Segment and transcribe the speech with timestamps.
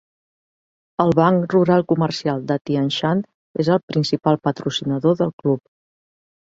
[1.03, 3.23] El Banc Rural-Comercial de Tianshan
[3.65, 5.67] és el principal patrocinador del club.